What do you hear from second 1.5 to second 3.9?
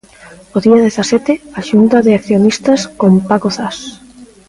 a xunta de accionistas con Paco Zas.